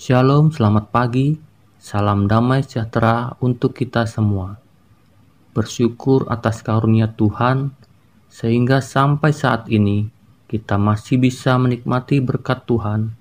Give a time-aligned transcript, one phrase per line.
[0.00, 1.36] Shalom, selamat pagi.
[1.76, 4.56] Salam damai sejahtera untuk kita semua.
[5.52, 7.76] Bersyukur atas karunia Tuhan,
[8.32, 10.08] sehingga sampai saat ini
[10.48, 13.12] kita masih bisa menikmati berkat Tuhan,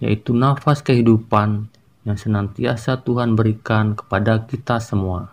[0.00, 1.68] yaitu nafas kehidupan
[2.08, 5.28] yang senantiasa Tuhan berikan kepada kita semua.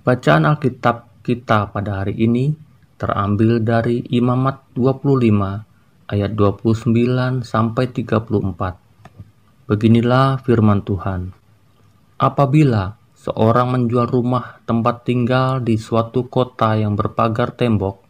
[0.00, 2.56] Bacaan Alkitab kita pada hari ini
[2.96, 8.87] terambil dari Imamat 25 ayat 29 sampai 34.
[9.68, 11.36] Beginilah firman Tuhan.
[12.16, 18.00] Apabila seorang menjual rumah tempat tinggal di suatu kota yang berpagar tembok,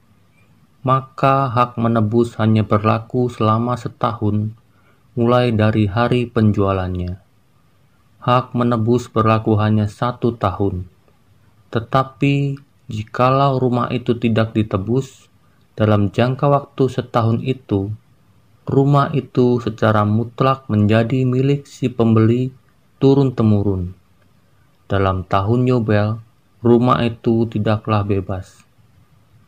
[0.87, 4.55] maka hak menebus hanya berlaku selama setahun,
[5.19, 7.19] mulai dari hari penjualannya.
[8.23, 10.87] Hak menebus berlaku hanya satu tahun.
[11.75, 12.55] Tetapi
[12.87, 15.27] jikalau rumah itu tidak ditebus
[15.75, 17.91] dalam jangka waktu setahun itu,
[18.69, 22.53] rumah itu secara mutlak menjadi milik si pembeli
[23.01, 23.97] turun-temurun.
[24.85, 26.21] Dalam tahun Yobel,
[26.61, 28.61] rumah itu tidaklah bebas.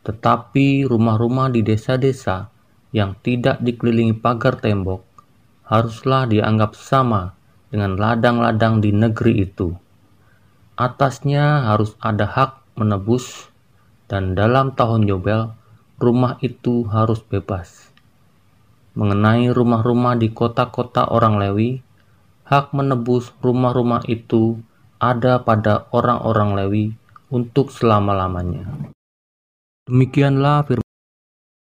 [0.08, 2.48] Tetapi rumah-rumah di desa-desa
[2.96, 5.04] yang tidak dikelilingi pagar tembok
[5.68, 7.36] haruslah dianggap sama
[7.68, 9.76] dengan ladang-ladang di negeri itu.
[10.80, 13.52] Atasnya harus ada hak menebus,
[14.08, 15.52] dan dalam tahun Yobel,
[16.00, 17.89] rumah itu harus bebas
[18.94, 21.80] mengenai rumah-rumah di kota-kota orang Lewi,
[22.46, 24.58] hak menebus rumah-rumah itu
[24.98, 26.86] ada pada orang-orang Lewi
[27.30, 28.66] untuk selama-lamanya.
[29.86, 30.90] Demikianlah firman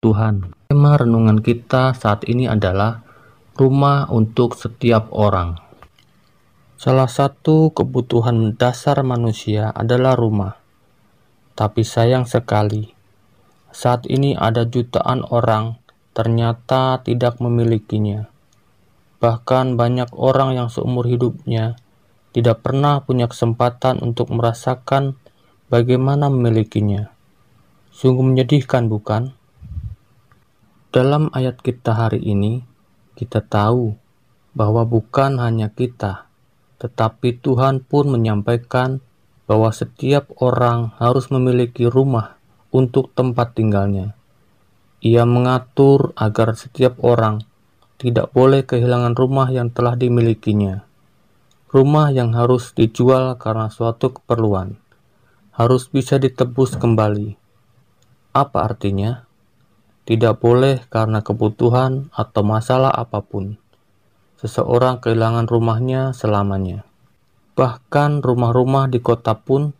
[0.05, 0.53] Tuhan.
[0.69, 3.03] Tema renungan kita saat ini adalah
[3.56, 5.56] rumah untuk setiap orang.
[6.77, 10.61] Salah satu kebutuhan dasar manusia adalah rumah.
[11.56, 12.92] Tapi sayang sekali,
[13.73, 15.80] saat ini ada jutaan orang
[16.17, 18.25] ternyata tidak memilikinya.
[19.20, 21.77] Bahkan banyak orang yang seumur hidupnya
[22.33, 25.20] tidak pernah punya kesempatan untuk merasakan
[25.69, 27.13] bagaimana memilikinya.
[27.92, 29.36] Sungguh menyedihkan, bukan?
[30.89, 32.64] Dalam ayat kita hari ini,
[33.13, 33.92] kita tahu
[34.57, 36.29] bahwa bukan hanya kita,
[36.80, 39.05] tetapi Tuhan pun menyampaikan
[39.45, 42.40] bahwa setiap orang harus memiliki rumah
[42.73, 44.17] untuk tempat tinggalnya.
[45.06, 47.46] Ia mengatur agar setiap orang
[47.94, 50.83] tidak boleh kehilangan rumah yang telah dimilikinya.
[51.70, 54.83] Rumah yang harus dijual karena suatu keperluan
[55.55, 57.39] harus bisa ditebus kembali.
[58.34, 59.30] Apa artinya?
[60.02, 63.62] Tidak boleh karena kebutuhan atau masalah apa pun.
[64.42, 66.83] Seseorang kehilangan rumahnya selamanya.
[67.55, 69.70] Bahkan rumah-rumah di kota pun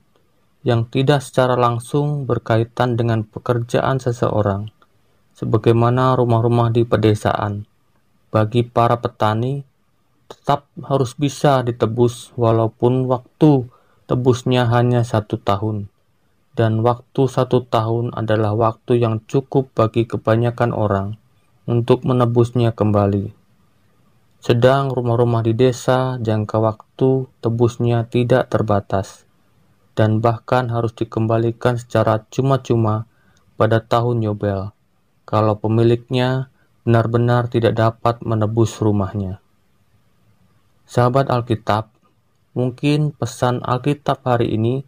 [0.63, 4.76] yang tidak secara langsung berkaitan dengan pekerjaan seseorang
[5.37, 7.69] sebagaimana rumah-rumah di pedesaan.
[8.33, 9.61] Bagi para petani,
[10.27, 13.69] tetap harus bisa ditebus walaupun waktu
[14.09, 15.93] tebusnya hanya satu tahun.
[16.57, 21.21] Dan waktu satu tahun adalah waktu yang cukup bagi kebanyakan orang
[21.69, 23.37] untuk menebusnya kembali.
[24.41, 29.29] Sedang rumah-rumah di desa jangka waktu tebusnya tidak terbatas
[29.99, 33.05] dan bahkan harus dikembalikan secara cuma-cuma
[33.61, 34.76] pada tahun Yobel
[35.27, 36.49] kalau pemiliknya
[36.87, 39.43] benar-benar tidak dapat menebus rumahnya.
[40.87, 41.91] Sahabat Alkitab,
[42.55, 44.87] mungkin pesan Alkitab hari ini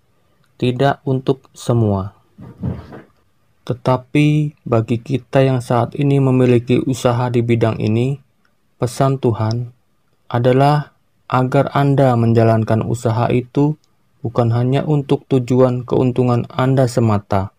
[0.62, 2.14] tidak untuk semua.
[3.66, 8.16] Tetapi bagi kita yang saat ini memiliki usaha di bidang ini,
[8.78, 9.74] pesan Tuhan
[10.30, 10.94] adalah
[11.26, 13.74] agar Anda menjalankan usaha itu
[14.22, 17.52] bukan hanya untuk tujuan keuntungan Anda semata,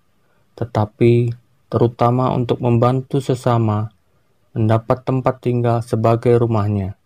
[0.56, 1.36] tetapi
[1.70, 3.94] terutama untuk membantu sesama
[4.58, 6.98] mendapat tempat tinggal sebagai rumahnya.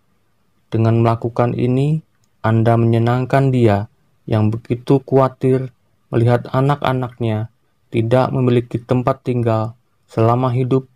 [0.72, 2.02] Dengan melakukan ini,
[2.42, 3.92] Anda menyenangkan dia
[4.26, 5.70] yang begitu khawatir
[6.10, 7.52] melihat anak-anaknya
[7.94, 10.88] tidak memiliki tempat tinggal selama hidup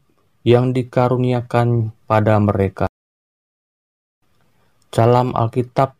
[0.47, 2.87] yang dikaruniakan pada mereka.
[4.87, 5.93] Dalam Alkitab